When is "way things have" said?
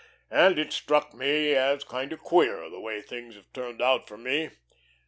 2.79-3.53